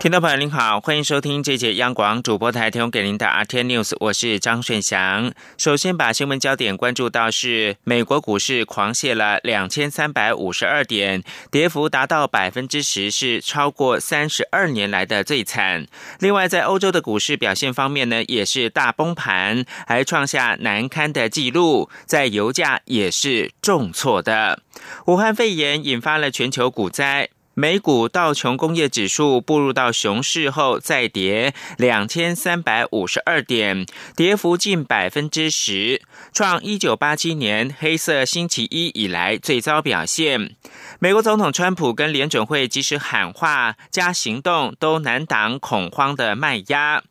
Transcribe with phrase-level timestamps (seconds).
[0.00, 5.30] 听众朋友您好，欢迎收听这节央广主播台提供给您的 RT News，我是张顺祥。
[5.58, 15.86] 首先把新闻焦点关注到是美国股市狂泻了两千三百五十二点，跌幅达到百分之十，是超过三十二年来的最惨。
[16.18, 21.90] 另外，在欧洲的股市表现方面呢，也是大崩盘，还创下难堪的记录。
[22.06, 24.62] 在油价也是重挫的。
[25.04, 27.28] 武汉肺炎引发了全球股灾。
[27.54, 33.84] 美股道琼工业指数步入到熊市后再跌两千三百五十二点，
[34.16, 36.00] 跌幅近百分之十，
[36.32, 40.54] 创一九八七年黑色星期一以来最糟表现。
[41.00, 47.02] 美国总统川普跟联准会即使喊话加行动，都难挡恐慌的卖压。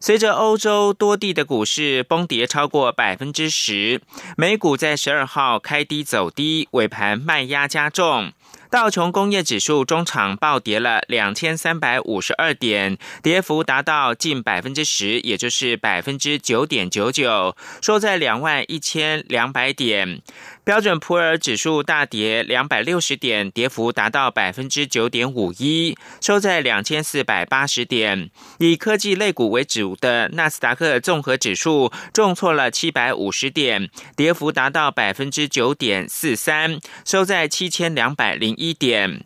[0.00, 4.00] 随着欧洲多地的股市崩跌超过百分之十，
[4.36, 8.32] 美股在十二号开低走低，尾盘卖压加重。
[8.70, 20.20] 道琼工业指数中场暴跌了两千三百五十二点，跌幅达到近百分之十，也就是百分之九点九九，收在两万一千两百点。
[20.68, 28.28] 标准普尔指数大跌两百六十点，跌幅达到百分之九点五一，收在两千四百八十点。
[28.58, 39.24] 以科技类股为主的纳斯达克综合指数重挫了七百五十点，跌幅达到百分之九点四三，收在七千两百零一点。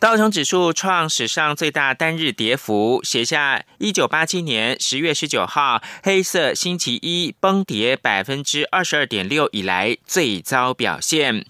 [0.00, 11.44] 道琼指数创史上最大单日跌幅，写下一九八七年十月十九号黑色星期一崩跌百分之二十二点六以来最糟表现。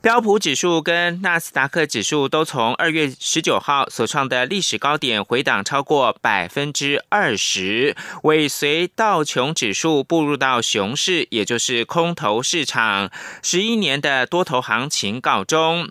[0.00, 13.10] 标普指数跟纳斯达克指数都从二月十九号所创的历史高点回档超过百分之二十，尾随道琼指数步入到熊市，也就是空头市场，
[13.42, 15.90] 十一年的多头行情告终。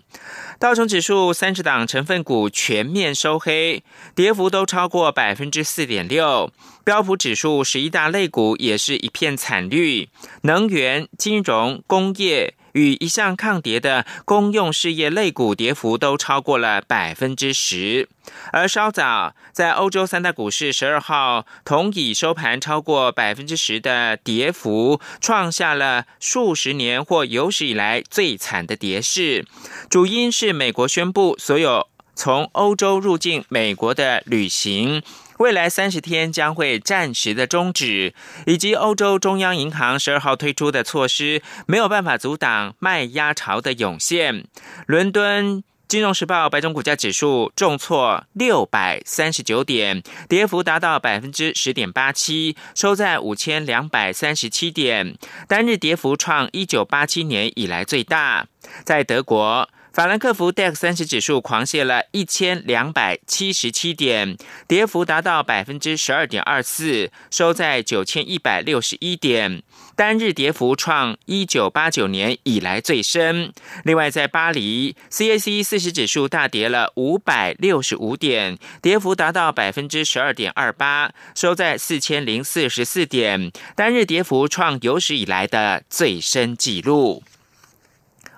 [0.58, 3.82] 道琼指数三十档成分股全面收黑，
[4.14, 6.50] 跌幅都超过百分之四点六。
[6.82, 10.08] 标普指数十一大类股也是一片惨绿，
[10.42, 12.54] 能源、金融、工业。
[12.78, 18.08] 与一向抗跌的公用事业类股跌幅都超过了百分之十，
[18.52, 29.44] 而稍早在欧洲三大股市十二号同以收盘超过百分之十的跌幅，创下了数十年或有史以来最惨的跌势。
[29.90, 35.02] 主因是美国宣布所有从欧洲入境美国的旅行。
[35.38, 38.12] 未来三十天将会暂时的终止，
[38.46, 44.44] 以及欧洲中央银行十二号推出的措施没有办法阻挡卖压潮的涌现。
[44.86, 55.16] 伦敦金融时报白种股价指数重挫六百三十九点，跌幅达到百分之十点八七，收在五千两百三十七点，
[55.46, 58.48] 单日跌幅创一九八七年以来最大。
[58.84, 59.68] 在德国。
[59.98, 64.36] 法兰克福 DAX 三十指数狂泻了一千两百七十七点，
[64.68, 69.60] 跌幅达到百分之十二点二四，收在九千一百六十一点，
[69.96, 73.52] 单日跌幅创一九八九年以来最深。
[73.82, 87.24] 另外，在巴黎 CAC 四十指数大跌了五百六十五点，跌幅达到百分之十二点二八，收在四千零四十四点，单日跌幅创有史以来的最深纪录。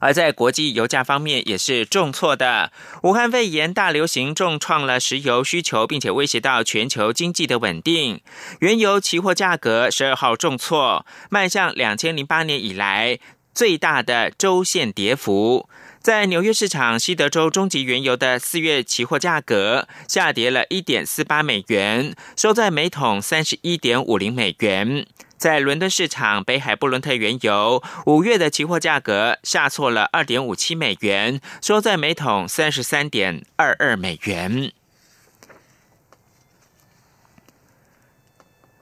[0.01, 2.73] 而在国际油价方面也是重挫的。
[3.05, 8.21] 武汉肺炎大流行重创了石油需求，并且威胁到全球经济的稳定。
[8.59, 13.19] 原油期货价格十二号重挫，迈向两千零八年以来
[13.55, 15.69] 最大的周线跌幅。
[16.01, 25.07] 在纽约市场，西德州中级原油的四月期货价格下跌了一点四八美元，收在每桶三十一点五零美元。
[25.41, 34.71] 在伦敦市场，北海布伦特原油五月的期货价格下挫了二点五七美元，收在每桶三十三点二二美元。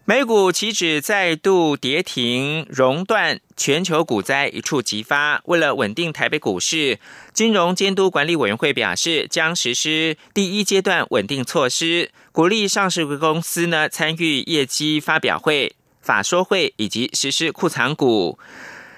[0.05, 5.41] 美股期指再度跌停熔断，全球股灾一触即发。
[5.45, 6.99] 为了稳定台北股市，
[7.33, 15.77] 金融监督管理委员会表示，将实施第一阶段稳定措施，鼓励上市公司呢参与业绩发表会。
[16.09, 18.39] 法说会以及实施库藏股，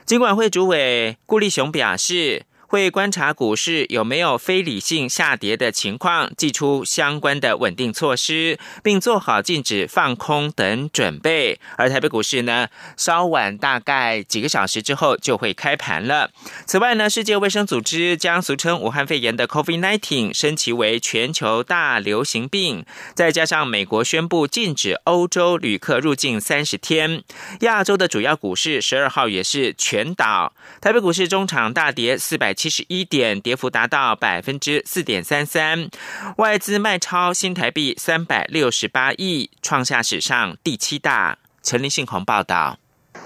[0.07, 11.59] 金管会主委顾立雄表示，会观察股市有没有非理性下跌的情况，寄出相关的稳定措施，并做好禁止放空等准备。
[11.77, 16.31] 而台北股市呢，稍晚大概几个小时之后就会开盘了。
[16.65, 22.85] 此外呢，世界卫生组织将俗称武汉肺炎的 COVID-19 升级为全球大流行病，
[23.17, 27.25] 再加上美国宣布禁止欧洲旅客入境三十天，
[27.63, 30.53] 亚洲的主要股市十二号也是全倒。
[30.81, 35.89] 台北股市中场大跌四百七十一点，跌幅达到百分之四点三三，
[36.37, 41.39] 外资卖超新台币三百六十八亿，创下史上第七大。
[41.63, 42.80] 陈林信宏报道。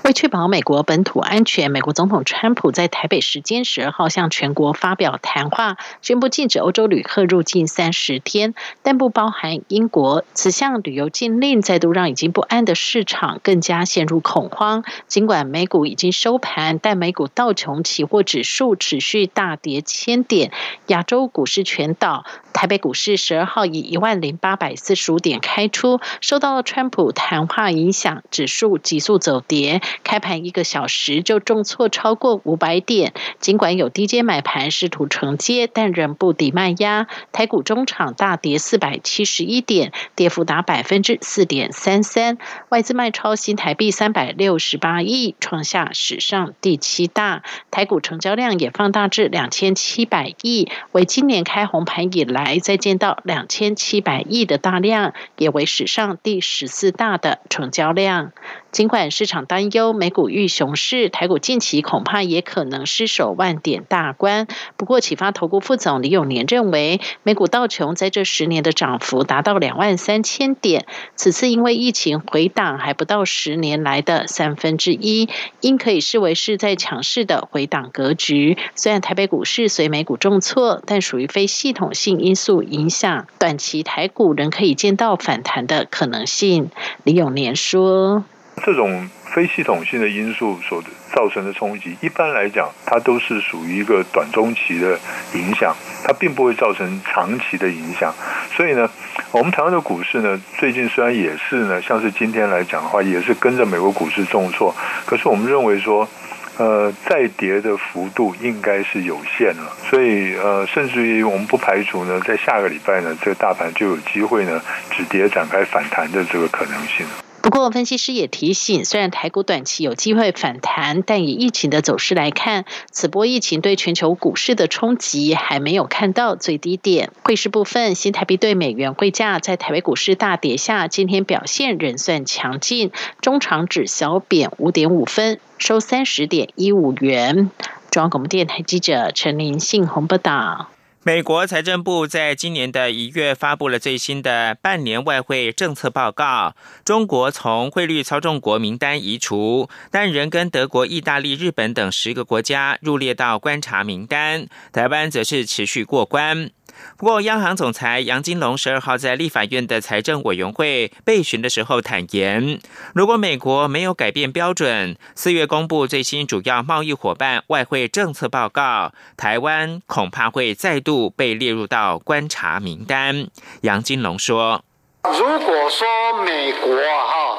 [0.05, 10.25] 为确保美国本土安全，美国总统川普在台北时间十二号向全国发表谈话，宣布禁止欧洲旅客入境三十天，但不包含英国。
[10.35, 14.85] 此项旅游禁令再度让已经不安的市场更加陷入恐慌。
[15.07, 20.53] 尽管美股已经收盘，但美股道琼期货指数持续大跌千点，
[20.89, 22.27] 亚洲股市全倒。
[22.53, 29.74] 台北股市十二号以一万零八百四十五点开出，受到了川普谈话影响，指数急速走跌。
[30.03, 37.07] 开盘一个小时就重挫超过五百点，尽管有低阶买盘试图承接，但仍不敌卖压。
[37.33, 42.39] 台股中场大跌四百七十一点，跌幅达百分之四点三三。
[42.69, 47.43] 外资卖超新台币三百六十八亿，创下史上第七大。
[47.71, 58.33] 台股成交量也放大至两千七百亿，为今年开红盘以来再见到两千七百亿的大量，也为史上第十四大的成交量。
[58.75, 64.49] 尽管市场担忧美股遇熊市，台股近期恐怕也可能失守万点大关。
[64.77, 75.29] 不过，启发投顾副总李永年认为，美股道琼在这十年的涨幅达到两万三千点，此次因为疫情回档还不到十年来的三分之一，
[75.61, 78.59] 应可以视为是在强势的回档格局。
[78.75, 86.73] 虽然台北股市随美股重挫，但属于非系统性因素影响，短期台股仍可以见到反弹的可能性。
[87.05, 88.25] 李永年说。
[88.63, 94.99] 这种非系统性的因素所造成的冲击，一般来讲，它都是属于一个短中期的
[95.35, 95.75] 影响，
[96.05, 98.15] 它并不会造成长期的影响。
[98.55, 98.89] 所以呢，
[99.33, 104.75] 我们台湾的股市呢，最近虽然也是呢，像是今天来讲的话，也是跟着美国股市重挫，
[105.05, 106.09] 可是我们认为说，
[106.57, 109.73] 呃，再跌的幅度应该是有限了。
[109.91, 117.05] 所以呃，甚至于我们不排除呢，在下个礼拜呢，这个大盘就有机会呢止跌展开反弹的这个可能性。
[117.45, 127.11] 不过，分析师也提醒，虽然台股短期有机会反弹，但以疫情的走势来看，此波疫情对全球股市的冲击还没有看到最低点。
[127.23, 137.51] 汇市部分，新台币对美元汇价在台北股市大跌下，今天表现仍算强劲，中长指小贬五点五分，收三十点一五元。
[137.91, 140.71] 中央广播电台记者陈林信鸿报道。
[141.07, 156.49] 美国财政部在今年的一月发布了最新的半年外汇政策报告，中国从汇率操纵国名单移除，但仍跟德国、意大利、日本等十个国家入列到观察名单，台湾则是持续过关。
[156.97, 162.61] 不过，央行总裁杨金龙十二号在立法院的财政委员会备询的时候坦言，
[162.95, 173.29] 如果美国没有改变标准，四月公布最新主要贸易伙伴外汇政策报告，台湾恐怕会再度被列入到观察名单。
[173.63, 174.65] 杨金龙说
[175.05, 177.39] ：“如果说美国哈，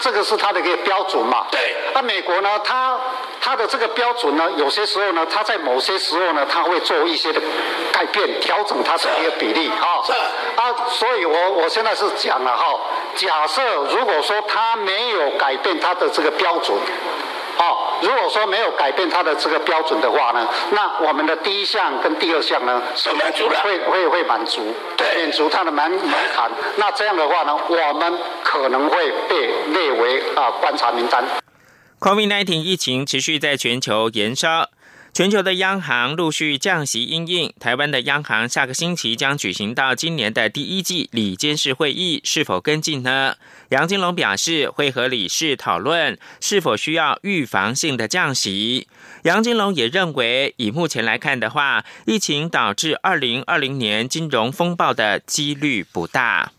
[0.00, 1.46] 这个是它的一个标准嘛？
[1.50, 2.98] 对，那美国呢，它。”
[3.38, 7.40] 它的这个标准呢，有些时候呢，它在某些时候呢，它会做一些的
[7.92, 10.02] 改变、调整它的一个比例哈。
[10.04, 10.12] 是
[10.60, 12.64] 啊，所以我我现在是讲了哈，
[13.14, 16.76] 假设如果说它没有改变它的这个标准，
[17.58, 26.50] 哦，如果说没有改变它的这个标准的话呢，那我们的第一项跟第二项呢，是满足了，会会会满足，对，满足它的门门槛。
[26.76, 31.24] 那这样的话呢，我们可能会被列为啊观察名单。
[31.98, 34.68] COVID-19 疫情持续在全球延烧，
[35.16, 37.50] 全球的央行陆续降息应应。
[37.58, 43.36] 台湾的央行下个星期将举行到今年的第一季理监事会议，是否跟进呢？
[43.70, 48.88] 杨金龙表示会和理事讨论是否需要预防性的降息。
[49.22, 56.52] 杨金龙也认为，以目前来看的话，疫情导致二零二零年金融风暴的几率不大。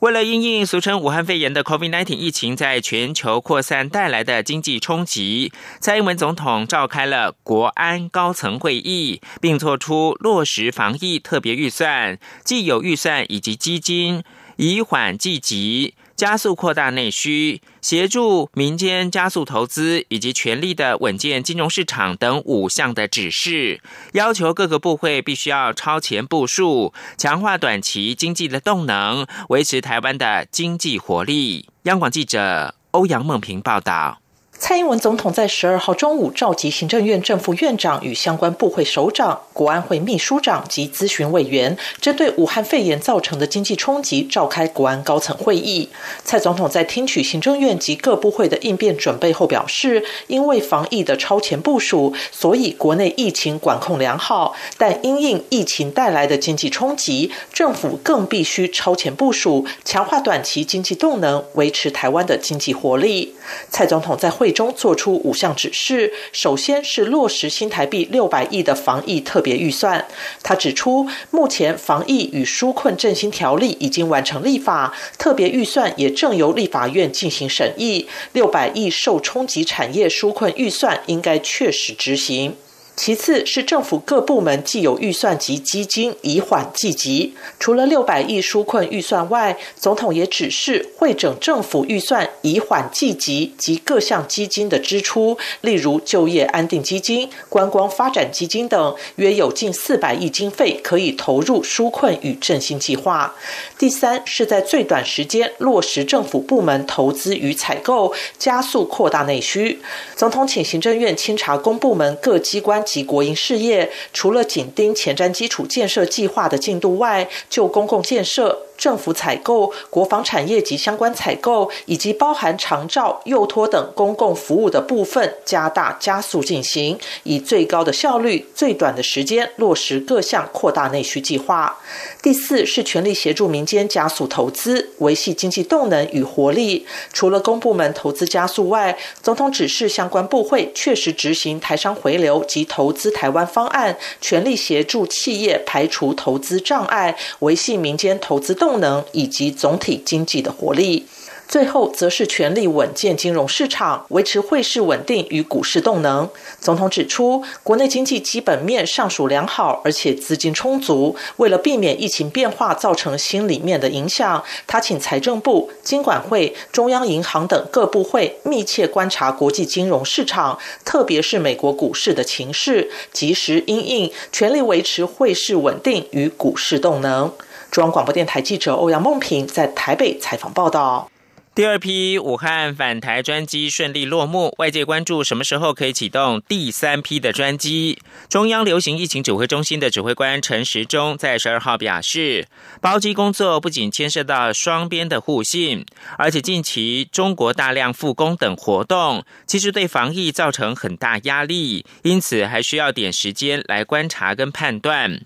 [0.00, 14.24] 为了因应俗称武汉肺炎的 COVID-19 疫情在全球扩散带来的经济冲击，蔡英文总统召开了国安高层会议，并做出落实防疫特别预算、既有预算以及基金，
[14.56, 15.92] 以缓济急。
[16.20, 23.80] 加速扩大内需，协助民间加速投资，以及全力的稳健金融市场等五项的指示，
[24.12, 31.70] 要求各个部会必须要超前部署，强化短期经济的动能，维持台湾的经济活力。
[31.84, 34.19] 央广记者欧阳梦平报道。
[34.60, 45.88] 蔡英文总统在十二号中午召集行政院正副院长与相关部会首长、国安会秘书长及咨询委员，针对武汉肺炎造成的经济冲击，召开国安高层会议。
[46.24, 63.34] 蔡总统在听取行政院及各部会的应变准备后表示，因为防疫的超前部署，所以国内疫情管控良好，但因应疫情带来的经济冲击，政府更必须超前部署，强化短期经济动能，维持台湾的经济活力。
[63.70, 64.49] 蔡总统在会。
[64.50, 70.06] 中做出五项指示，首先是落实新台币六百亿的防疫特别预算。
[70.42, 78.06] 他指出，目前防疫与纾困振兴条例已经完成立法，特别预算也正由立法院进行审议。
[78.32, 82.54] 六百亿受冲击产业纾困预算应该确实执行。
[83.02, 87.34] 其次是政府各部门既有预算及基金以缓济急。
[87.58, 103.34] 除了六百亿纾困预算外，总统也指示会整政府预算以缓济急及各项基金的支出，例如就业安定基金、观光发展基金等，约有近四百亿经费可以投入纾困与振兴计划。
[103.78, 109.80] 第三是在最短时间落实政府部门投资与采购，加速扩大内需。
[110.14, 112.84] 总统请行政院清查公部门各机关。
[112.90, 118.66] 及国营事业，除了紧盯前瞻基础建设计划的进度外，就公共建设。
[118.80, 131.78] 政府采购、国防产业及相关采购，以及包含长照、幼托等公共服务的部分，加大加速进行，以最高的效率、最短的时间落实各项扩大内需计划。
[132.22, 136.86] 第四是全力协助民间加速投资，维系经济动能与活力。
[137.12, 148.70] 除了公部门投资加速外，总统指示相关部会确实执行台商回流及投资台湾方案，全力协助企业排除投资障碍，维系民间投资动。
[148.80, 151.04] 能以及总体经济的活力。
[151.50, 156.30] 最后，则是全力稳健金融市场，维持汇市稳定与股市动能。
[156.60, 161.16] 总统指出，国内经济基本面尚属良好，而且资金充足。
[161.38, 177.32] 为了避免疫情变化造成心里面的影响，他请财政部、金管会、中央银行等各部会密切观察国际金融市场，特别是美国股市的情势，及时因应，全力维持汇市稳定与股市动能。
[177.72, 181.10] 中央广播电台记者欧阳梦平在台北采访报道。
[181.52, 187.98] 第二批武汉返台专机顺利落幕，外界关注什么时候可以启动第三批的专机。
[188.28, 192.46] 中央流行疫情指挥中心的指挥官陈时中在十二号表示，
[192.80, 195.84] 包机工作不仅牵涉到双边的互信，
[196.16, 205.22] 而且近期中国大量复工等活动，其实对防疫造成很大压力，因此还需要点时间来观察跟判断。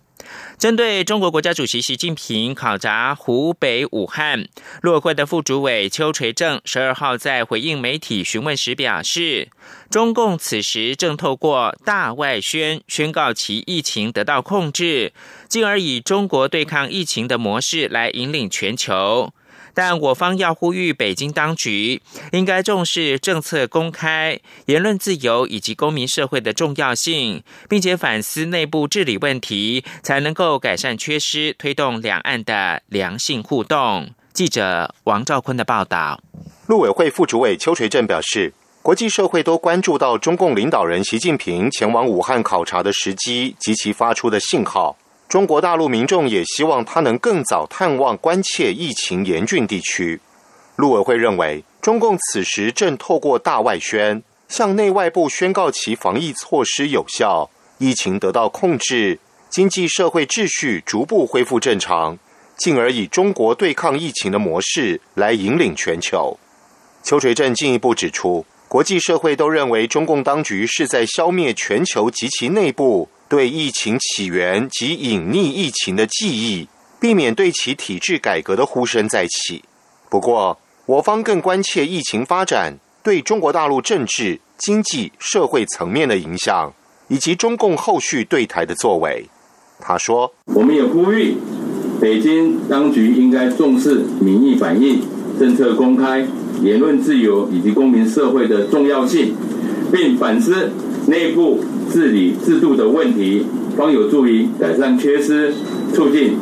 [0.59, 4.47] 针对中国国家主席习近平考察湖北武汉，
[4.83, 9.49] 陆委会的副主委邱垂正十二号在回应媒体询问时表示，
[9.91, 15.13] 中共此时正透过大外宣宣告其疫情得到控制，
[15.49, 19.33] 进而以中国对抗疫情的模式来引领全球。
[19.75, 22.01] 但我方要呼吁北京当局
[22.33, 34.11] 应该重视政策公开、言论自由以及公民社会的重要性，并且反思内部治理问题，才能够改善缺失，推动两岸的良性互动。
[34.33, 36.21] 记者王兆坤的报道。
[36.67, 38.53] 陆委会副主委邱垂正表示，
[38.83, 44.97] 国际社会都关注到中共领导人习近平前往武汉考察的时机及其发出的信号。
[45.29, 50.21] 中国大陆民众也希望他能更早探望关切疫情严峻地区。
[50.77, 62.19] 陆委会认为，中共此时正透过大外宣，向内外部宣告其防疫措施有效，疫情得到控制，经济社会秩序逐步恢复正常，
[62.57, 66.39] 进而以中国对抗疫情的模式来引领全球。
[67.03, 73.09] 邱垂正进一步指出，国际社会都认为中共当局是在消灭全球及其内部。
[73.29, 76.69] 对疫情起源及隐匿疫情的记忆，
[77.01, 79.65] 避免对其体制改革的呼声再起。
[80.09, 86.73] 不过，我方更关切疫情发展对中国大陆政治、经济、社会层面的影响，
[87.09, 89.27] 以及中共后续对台的作为。
[89.81, 91.37] 他说：“我们也呼吁
[92.01, 95.01] 北京当局应该重视民意反应、
[95.39, 96.27] 政策公开、
[96.63, 99.35] 言论自由以及公民社会的重要性，
[99.91, 100.71] 并反思
[101.07, 103.47] 内部。”治理制度的问题，
[103.77, 105.55] 方有助于改善缺失，
[105.95, 106.37] 促进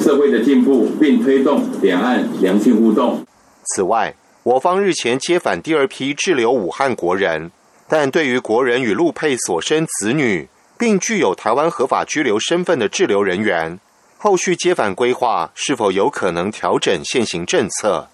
[0.00, 3.26] 社会的进步，并推动两岸良性互动。
[3.74, 4.14] 此外，
[4.44, 7.50] 我方日前接返第二批滞留武汉国人，
[7.88, 13.80] 但对于国人与陆配所生子女，并具有台湾合法居留身份的滞留人员，
[14.16, 18.08] 后续接返规划是否有可能调整现行政策？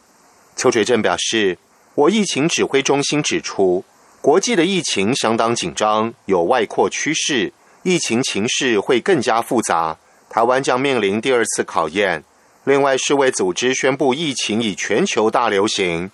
[0.57, 1.59] 邱垂正表示，
[1.95, 3.85] 我疫情指挥中心指出，
[4.25, 7.53] 国际的疫情相当紧张，有外扩趋势，
[7.83, 9.99] 疫情情势会更加复杂，
[10.31, 12.25] 台湾将面临第二次考验。
[12.65, 16.11] 另外，世卫组织宣布疫情已全球大流行。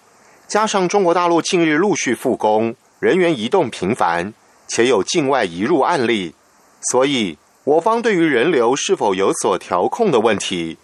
[0.48, 4.34] 加上中国大陆近日陆续复工，人员移动频繁，
[4.66, 6.34] 且有境外移入案例，
[6.90, 10.78] 所以我方对于人流是否有所调控的问题，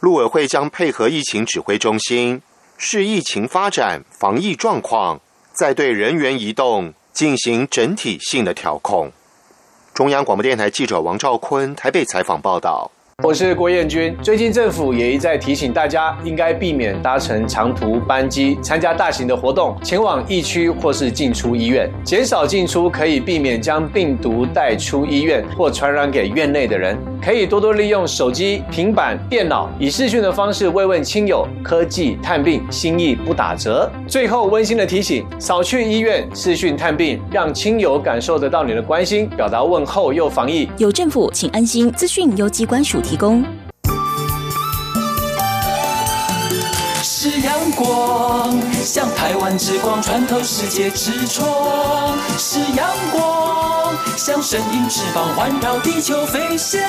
[0.00, 2.42] 陆委会将配合疫情指挥中心，
[2.76, 5.20] 视疫情发展、防疫状况，
[5.52, 9.10] 在对人员移动进行整体性的调控。
[9.92, 12.91] 中央广播电台记者王兆坤台北采访报道。
[13.18, 14.16] 我是郭彦军。
[14.20, 26.98] 最近政府也一再提醒大家，应该避免搭乘长途班机、参加大型的活动、前往疫区或是进出医院，减少进出可以避免将病毒带出医院或传染给院内的人。
[27.22, 31.46] 可以多多利用手机、平板、电脑，以视讯的方式慰问亲友。
[31.62, 33.88] 科技探病，心意不打折。
[34.08, 40.68] 最后温馨的提醒：少去医院视讯探病，让亲友感受得到你的关心，表达问候又防疫。
[40.78, 41.92] 有政府，请安心。
[41.92, 43.44] 资讯由机关署提供。
[47.02, 51.46] 是阳光，像台湾之光穿透世界之窗；
[52.38, 56.80] 是阳光，像神鹰翅膀环绕地球飞翔。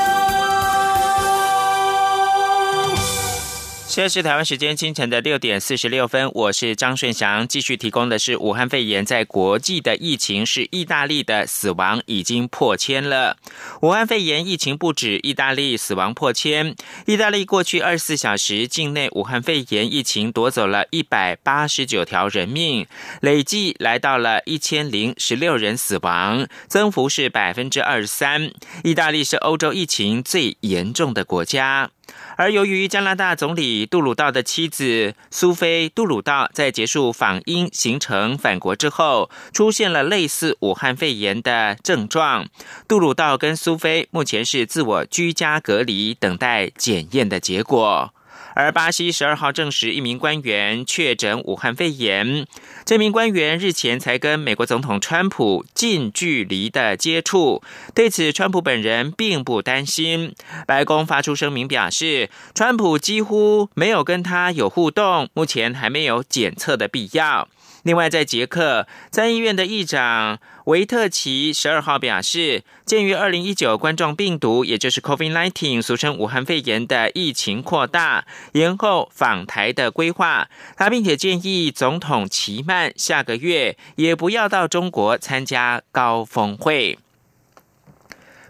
[3.93, 13.37] 现在是台湾时间清晨的六点四十六分，我是张顺祥，继续提供的是武汉肺炎在国际的疫情，是意大利的死亡已经破千了。
[13.83, 16.75] 武汉肺炎疫情不止，意大利死亡破千。
[17.05, 22.87] 意大利过去二十四小时境内武汉肺炎疫情夺走了一百八十九条人命，
[23.21, 28.49] 累计来到了一千零十六人死亡，增幅是百分之二十三。
[28.83, 31.91] 意大利是欧洲疫情最严重的国家。
[32.35, 42.47] 而由于加拿大总理杜鲁道的妻子苏菲·杜鲁道在结束访英行程返国之后，出现了类似武汉肺炎的症状，
[42.87, 48.13] 杜鲁道跟苏菲目前是自我居家隔离，等待检验的结果。
[48.55, 52.45] 而巴西十二号证实一名官员确诊武汉肺炎，
[52.85, 57.61] 这名官员日前才跟美国总统川普近距离的接触，
[57.93, 60.35] 对此川普本人并不担心。
[60.67, 67.47] 白宫发出声明表示，川普几乎没有跟他有互动，目前还没有检测的必要。
[67.83, 80.49] 另外，在捷克参议院的议长维特奇十二号表示，鉴于二零一九冠状病毒，也就是 COVID-19，俗称武汉肺炎的疫情扩大，延后访台的规划。
[80.77, 86.97] 他并且建议总统齐曼下个月也不要到中国参加高峰会。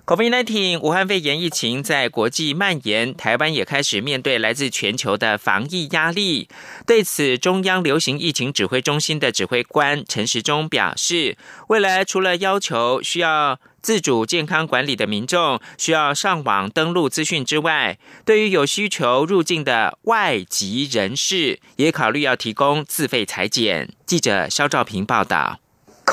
[0.06, 6.50] COVID-19 武汉肺炎疫情在国际蔓延，台湾也开始面对来自全球的防疫压力。
[6.86, 11.38] 对此，中央流行疫情指挥中心的指挥官陈时中表示，
[11.70, 23.90] 未来除了要求需要自主健康管理的民众需要上网登录资讯之外，对于有需求入境的外籍人士，也考虑要提供自费裁剪。
[24.06, 25.63] 记者肖兆平报道。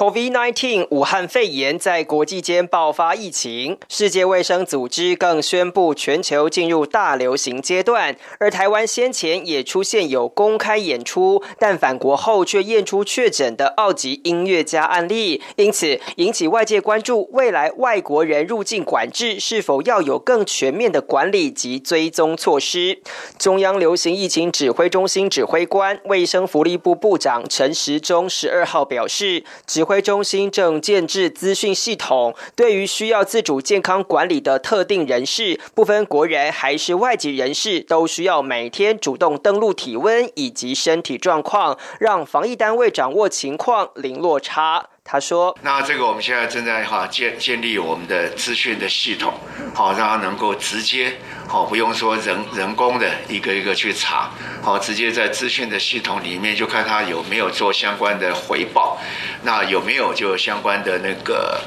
[0.00, 8.16] COVID-19 武汉肺炎在国际间爆发疫情，世界卫生组织更宣布全球进入大流行阶段。
[8.38, 23.02] 而台湾先前也出现有公开演出，但返国后却验出确诊的澳籍音乐家案例，因此引起外界关注，未来外国人入境管制是否要有更全面的管理及追踪措施。
[23.38, 29.44] 中央流行疫情指挥中心指挥官、卫生福利部部长陈时中十二号表示。
[29.66, 44.90] 指挥中心正建制资讯系统，对于需要自主健康管理的特定人士，不分国人还是外籍人士，都需要每天主动登录体温以及身体状况，让防疫单位掌握情况零落差。
[45.12, 49.34] 他说：“那这个我们现在正在哈建建立我们的资讯的系统，
[49.74, 51.18] 好让他能够直接
[51.48, 54.30] 好不用说人人工的一个一个去查，
[54.62, 58.98] 好直接在资讯的系统里面就看他有没有做相关的回报，
[59.42, 61.60] 那有没有就相关的那个，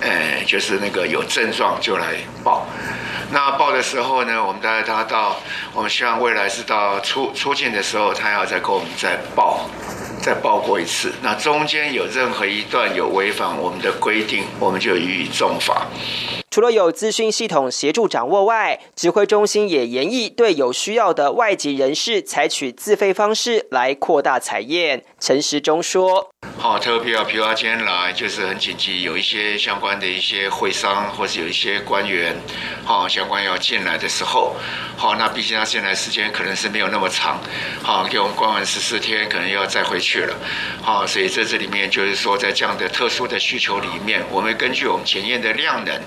[0.00, 2.66] 呃，就是那个有症状就来报。
[3.30, 5.36] 那报的时候呢，我们大概他到，
[5.74, 9.68] 我们希望未来是到出出境的时候，他要再给我们再报。”
[10.24, 15.86] 再报过一次，那中间有任何一段有违反我们的规定，我们就予以重罚。
[16.54, 25.02] 除了有资讯系统协助掌握外，指挥中心也研议对有需要的外籍人士采取自费方式来扩大采验。
[25.18, 26.30] 陈时中说。
[26.56, 32.36] 好，特别啊，比如他今天来就是很紧急，有一些相关的一些会商，或是有一些官员，
[32.84, 34.54] 好，相关要进来的时候，
[34.96, 37.40] 好，那毕竟他进来时间可能是没有那么长，
[37.82, 40.36] 好，给我们关完十四天，可能要再回去了，
[40.80, 46.00] 好，所以在这里面就是说，在这样的特殊的需求里面，我们根据我们检验的量能，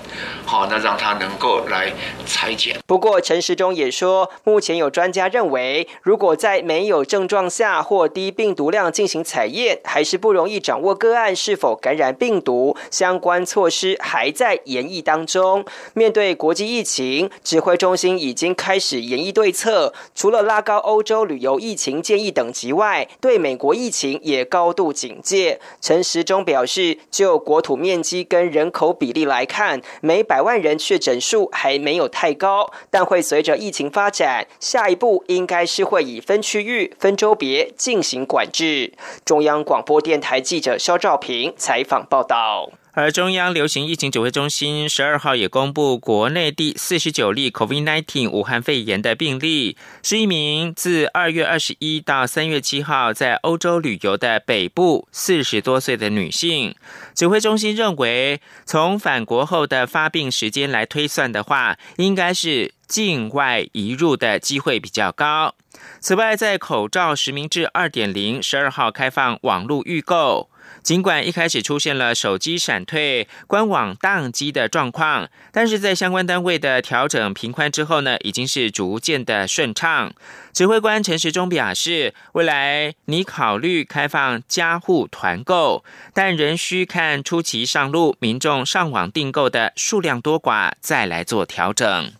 [0.48, 1.92] 好，那让他能够来
[2.24, 2.78] 裁剪。
[2.86, 10.38] 不过陈时中也说，目前有专家认为，如果在没有症状下或低病毒量进行采验，还是不容。
[10.38, 15.64] 容易掌握个案是否感染病毒，相关措施还在研议当中。
[15.94, 25.58] 面对国际疫情，指挥中心已经开始研议对策，除了拉高欧洲旅游疫情建议等级外，对美国疫情也高度警戒。
[25.80, 38.92] 陈时中表示，就国土面积跟人口比例来看，每百百万人确诊数还没有太高，但会随着疫情发展，下一步应该是会以分区域、分州别进行管制。
[39.24, 40.20] 中央广播电。
[40.20, 42.70] 台记者肖兆平采访报道。
[42.98, 56.74] 而中央流行疫情指挥中心十二号也公布国内第四十九例 COVID-19 武汉肺炎的病例，是一名自二月二十一到三月七号在欧洲旅游的北部四十多岁的女性。
[57.14, 65.54] 指挥中心认为，从返国后的发病时间来推算的话，应该是境外移入的机会比较高。
[66.00, 70.50] 此外，在口罩实名制二点零十二号开放网络预购，
[70.82, 80.12] 尽管一开始出现了手机闪退、官网宕机的状况，但是在相关单位的调整频宽之后呢，已经是逐渐的顺畅。
[80.52, 92.12] 指挥官陈时中表示，未来拟考虑开放家户团购，但仍需看初期上路民众上网订购的数量多寡，再来做调整。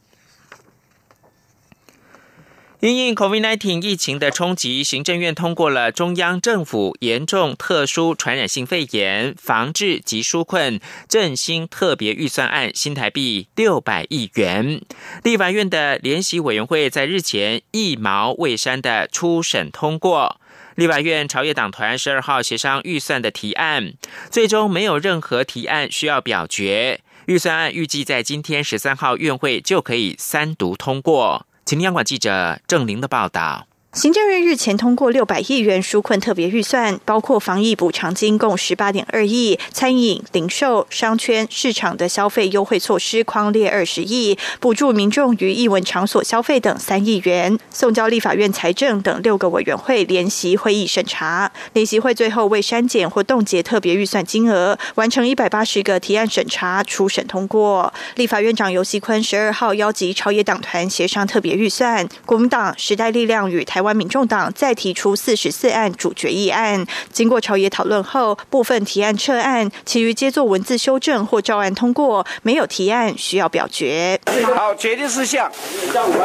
[2.81, 14.81] 因应 COVID-19 疫情的冲击，行政院通过了中央政府严重特殊传染性肺炎防治及纾困振兴特别预算案，新台币六百亿元。
[15.25, 20.41] 立法院的联席委员会在日前一毛未删的初审通过。
[20.77, 23.95] 立法院朝野党团十二号协商预算的提案，
[24.31, 27.01] 最终没有任何提案需要表决。
[27.27, 31.48] 预算案预计在今天十三号院会就可以三读通过。
[31.69, 33.68] 请央广记者郑玲的报道。
[33.95, 51.51] 行政院日前通过六百亿元纾困特别预算，包括防疫补偿金共十八点二亿，餐饮、零售、商圈、市场的消费优惠措施框列二十亿，补助民众于艺文场所消费等三亿元，送交立法院财政等六个委员会联席会议审查。
[51.73, 57.93] 联席会最后未删减或冻结特别预算金额，完成一百八十个提案审查，初审通过。
[58.17, 63.78] 立法院长游锡坤十二号邀集朝野党团协商特别预算，国民党、时代力量与台。
[63.79, 74.19] 台湾民众党再提出四十四案主决议案，经过朝野讨论后，部分提案撤案，其余皆做文字修正或照案通过，没有提案需要表决。
[74.57, 75.49] 好，决定事项，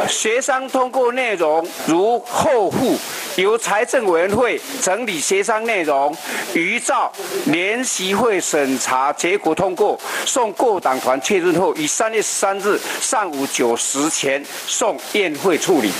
[0.08, 2.98] 协商通过内容如后附，
[3.36, 6.12] 由财政委员会整理协商内容，
[6.54, 7.12] 余照
[7.46, 15.92] 联席会审查结果通过，送各党团确认后，于三月十三日上午九时前送院会处理。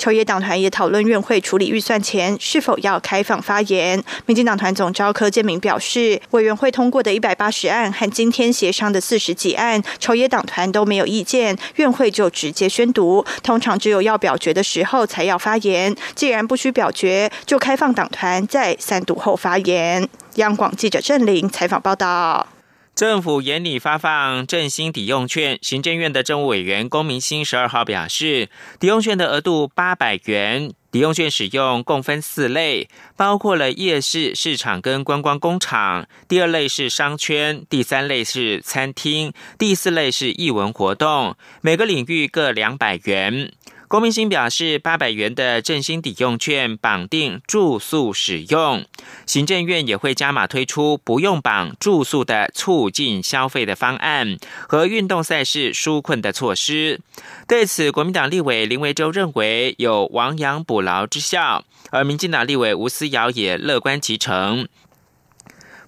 [0.00, 4.02] 秋野党团也讨论院会处理预算前是否要开放发言。
[4.24, 13.22] 民进党团总召柯建明表示，委员会通过的一百八十案和今天协商的四十几案，朝野党团都没有意见，院会就直接宣读。
[13.42, 20.08] 通常只有要表决的时候才要发言，既然不需表决，就开放党团在三读后发言。
[20.36, 22.59] 央广记者郑玲采访报道。
[23.00, 43.50] 政府严拟发放振兴抵用券，行政院的政务委员龚明鑫十二号表示，抵用券的额度八百元，抵用券使用共分四类，包括了夜市、市场跟观光工厂；第二类是商圈，第三类是餐厅，第四类是艺文活动，每个领域各两百元。
[43.90, 48.84] 郭明星表示，八百元的振兴抵用券绑定住宿使用，
[49.26, 54.36] 行政院也会加码推出不用绑住宿的促进消费的方案
[54.68, 57.00] 和运动赛事纾困的措施。
[57.48, 64.68] 对此，国民党立委林维洲认为有亡羊补牢之效，而民进党立委吴思瑶也乐观其成。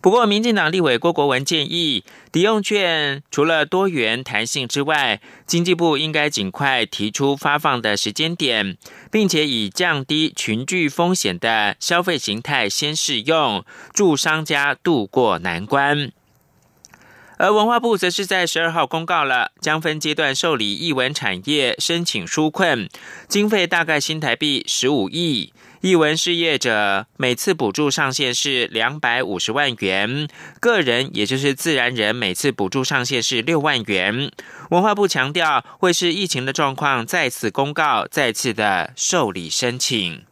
[0.02, 8.76] 不过，民进党立委郭国文建议，抵用券除了多元弹性之外，经济部应该尽快提出发放的时间点，
[9.12, 16.10] 并且以降低群聚风险的消费形态先试用，助商家渡过难关。
[17.38, 22.88] 而文化部则是在十二号公告了，将分阶段受理译文产业申请纾困，
[23.28, 25.52] 经费大概新台币十五亿。
[25.82, 30.28] 译文事业者每次补助上限是两百五十万元，
[30.60, 34.30] 个人也就是自然人每次补助上限是六万元。
[34.70, 40.22] 文化部强调，会是疫情的状况再次公告，再次的受理申请。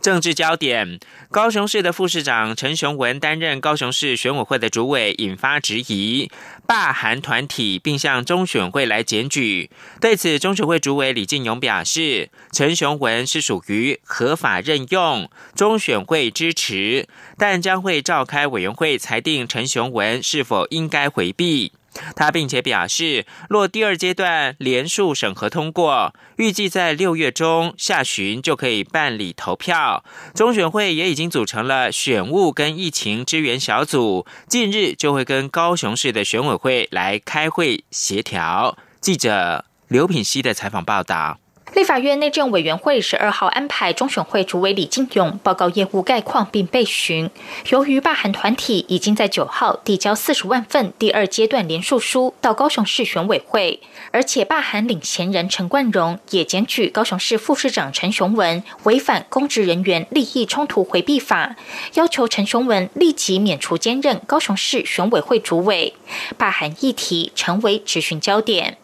[0.00, 0.98] 政治焦点：
[1.30, 6.30] 高雄市的副市长陈雄文担任高雄市选委会的主委，引发质疑，
[6.66, 9.70] 罢韩团体，并向中选会来检举。
[10.00, 21.72] 对此，中选会主委李进勇表示，陈雄文是属于合法任用，中选会支持，但将会召开委员会裁定陈雄文是否应该回避。
[22.14, 30.04] 他并且表示，若第二阶段连数审核通过，预计在六月中下旬就可以办理投票。
[30.34, 38.76] 中选会也已经组成了选务跟疫情支援小组，近日就会跟高雄市的选委会来开会协调。
[39.00, 41.38] 记者刘品熙的采访报道。
[41.74, 47.30] 立法院内政委员会十二号安排中选会主委李进勇报告业务概况并备询。
[47.68, 61.54] 由于罢韩团体已经在九号递交四十万份第二阶段联署书到高雄市选委会，而且罢韩领衔人陈冠荣也检举高雄市副市长陈雄文违反公职人员利益冲突回避法，
[61.94, 65.94] 要求陈雄文立即免除兼任高雄市选委会主委，
[66.36, 68.78] 罢韩议题成为质询焦点。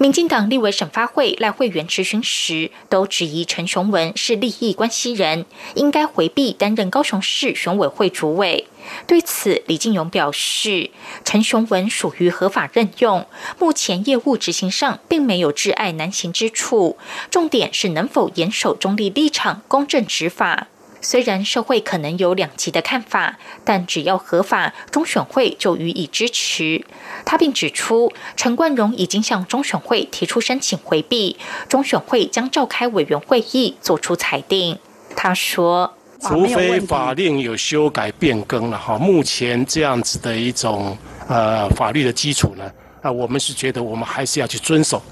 [0.00, 8.66] 民进党立委审发会赖会员质询时，都质疑陈雄文是利益关系人，应该回避担任高雄市选委会主委。
[9.06, 10.88] 对此，李进勇表示，
[11.22, 13.26] 陈雄文属于合法任用，
[13.58, 16.96] 目前业务执行上并没有挚爱难行之处，
[17.30, 20.68] 重点是能否严守中立立场，公正执法。
[21.00, 26.84] 虽然社会可能有两极的看法，但只要合法，中选会就予以支持。
[27.24, 31.36] 他并指出，陈冠荣已经向中选会提出申请回避，
[31.68, 34.78] 中选会将召开委员会议做出裁定。
[35.16, 40.96] 他说：“除非法令有修改变更了哈，目前这样子的一种
[41.28, 42.70] 呃法律的基础呢，
[43.02, 45.02] 啊，我们是觉得我们还是要去遵守。”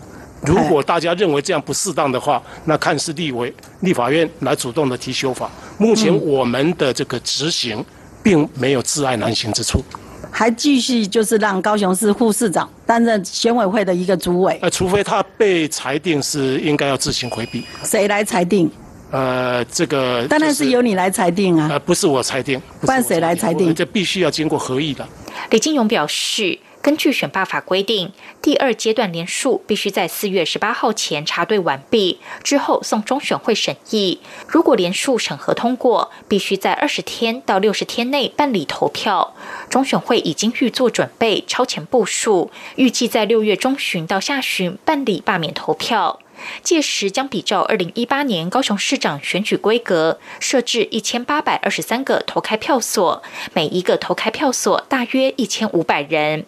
[0.43, 5.51] 如果大家认为这样不适当的话，那看是立委、立法院来主动的提修法。
[5.79, 7.85] 目前我们的这个执行，
[8.23, 9.83] 并没有自爱难行之处。
[10.31, 14.57] 还继续就是让高雄市副市长担任选委会的一个主委。
[14.63, 17.65] 呃，除非他被裁定是应该要自行回避。
[17.83, 18.71] 谁来裁定？
[19.11, 21.69] 呃，这个当然是由你来裁定啊。
[21.73, 23.75] 呃，不是我裁定，不然谁来裁定？
[23.75, 25.05] 这必须要经过合议的。
[25.51, 26.57] 李金勇表示。
[26.89, 34.21] 根据选罢法规定，第二阶段联署必须在四月十八号前查对完毕，之后送中选会审议。
[34.47, 39.35] 如果联署审核通过，必须在二十天到六十天内办理投票。
[39.69, 46.19] 中选会已经预做准备，超前部署，预计在六月中旬到下旬办理罢免投票。
[46.63, 53.23] 届时将比照二零一八年高雄市长选举规格，设置一千八百二十三个投开票所，
[53.53, 56.47] 每一个投开票所大约一千五百人。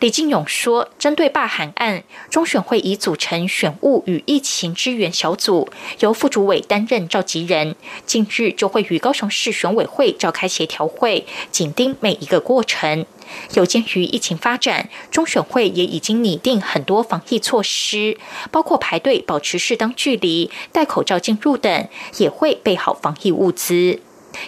[0.00, 5.68] 李进勇说：“针对罢韩案，中选会已组成选务与疫情支援小组，
[6.00, 7.74] 由副主委担任召集人。
[8.04, 13.06] 近日就会与高雄市选委会召开协调会，紧盯每一个过程。
[13.54, 18.16] 有鉴于疫情发展，中选会也已经拟定很多防疫措施，
[18.50, 24.00] 包括排队、保持适当距离、戴口罩进入等，也会备好防疫物资。”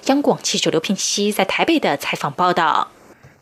[0.07, 2.89] 央广记者刘聘熙在台北的采访报道。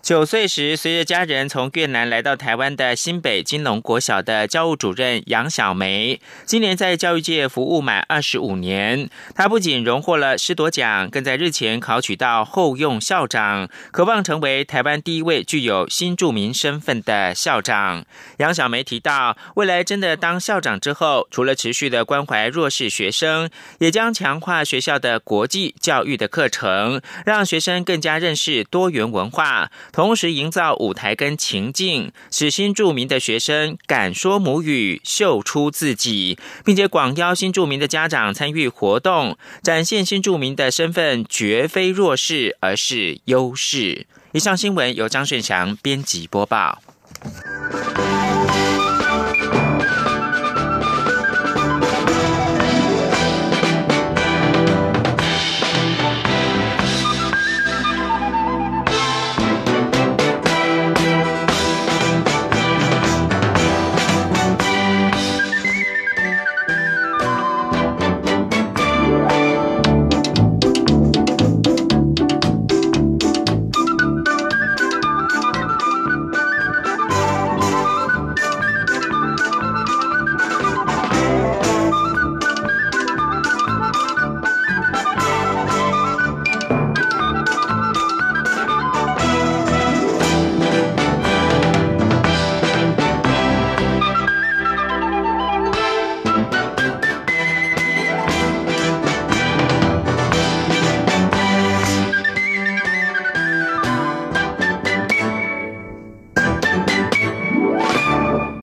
[0.07, 9.11] 九岁时，随着家人从越南来到台湾的新北金龙国小的教务主任杨小梅，今年在教育界服务满二十五年。
[9.35, 18.05] 她不仅荣获了师铎奖，更在日前考取到后用校长，渴望成为台湾第一位具有新住民身份的校长。
[18.37, 29.69] 杨小梅提到，未来真的当校长之后，除了持续的关怀弱势学生，也将强化学校的国际教育的课程，让学生更加认识多元文化。
[29.97, 44.07] 同时营造舞台跟情境，使新著名的学生敢说母语，秀出自己，并且广邀新著名的家长参与活动，展现新著名的身份绝非弱势，而是优势。
[44.33, 46.83] 以上新闻由张顺祥编辑播报。